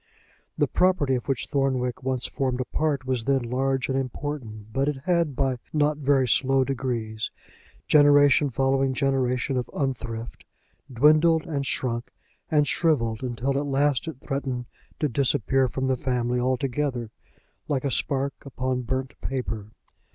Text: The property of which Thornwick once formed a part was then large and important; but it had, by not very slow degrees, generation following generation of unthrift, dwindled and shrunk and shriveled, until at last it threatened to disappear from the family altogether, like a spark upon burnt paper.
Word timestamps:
The 0.57 0.65
property 0.65 1.13
of 1.13 1.27
which 1.27 1.45
Thornwick 1.47 2.01
once 2.01 2.25
formed 2.25 2.59
a 2.59 2.65
part 2.65 3.05
was 3.05 3.25
then 3.25 3.43
large 3.43 3.87
and 3.87 3.95
important; 3.95 4.73
but 4.73 4.87
it 4.87 4.97
had, 5.05 5.35
by 5.35 5.57
not 5.73 5.97
very 5.99 6.27
slow 6.27 6.63
degrees, 6.63 7.29
generation 7.87 8.49
following 8.49 8.95
generation 8.95 9.57
of 9.57 9.69
unthrift, 9.75 10.43
dwindled 10.91 11.45
and 11.45 11.67
shrunk 11.67 12.09
and 12.49 12.67
shriveled, 12.67 13.21
until 13.21 13.55
at 13.59 13.67
last 13.67 14.07
it 14.07 14.19
threatened 14.19 14.65
to 14.99 15.07
disappear 15.07 15.67
from 15.67 15.85
the 15.85 15.95
family 15.95 16.39
altogether, 16.39 17.11
like 17.67 17.85
a 17.85 17.91
spark 17.91 18.33
upon 18.43 18.81
burnt 18.81 19.13
paper. 19.21 19.67